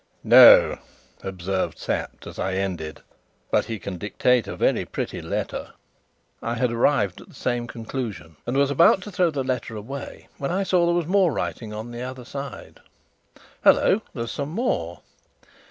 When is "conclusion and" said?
7.67-8.57